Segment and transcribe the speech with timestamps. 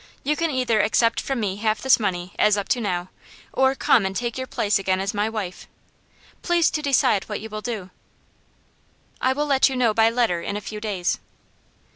[0.23, 3.09] You can either accept from me half this money, as up to now,
[3.53, 5.67] or come and take your place again as my wife.
[6.41, 7.91] Please to decide what you will do.'
[9.21, 11.19] 'I will let you know by letter in a few days.